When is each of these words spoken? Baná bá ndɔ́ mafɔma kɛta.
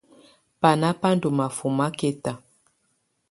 Baná 0.61 0.87
bá 1.01 1.09
ndɔ́ 1.15 1.31
mafɔma 1.37 1.85
kɛta. 1.97 2.31